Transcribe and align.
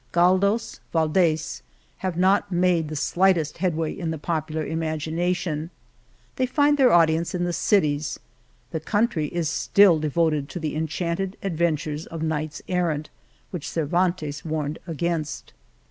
Galdos, 0.13 0.79
Valdes 0.91 1.61
have 1.99 2.17
not 2.17 2.51
made 2.51 2.87
the 2.87 2.95
slightest 2.95 3.59
headway 3.59 3.93
in 3.93 4.09
the 4.09 4.17
popular 4.17 4.65
imagina 4.65 5.35
tion. 5.35 5.69
They 6.37 6.47
find 6.47 6.75
their 6.79 6.91
audience 6.91 7.35
in 7.35 7.43
the 7.43 7.53
cities— 7.53 8.19
the 8.71 8.79
country 8.79 9.27
is 9.27 9.47
still 9.47 9.99
devoted 9.99 10.49
to 10.49 10.59
the 10.59 10.75
en 10.75 10.87
chanted 10.87 11.37
adventures 11.43 12.07
of 12.07 12.23
knights 12.23 12.63
errant 12.67 13.11
which 13.51 13.69
Cervantes 13.69 14.43
warred 14.43 14.79
against. 14.87 15.53